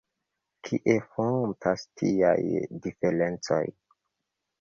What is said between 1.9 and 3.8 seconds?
tiaj diferencoj?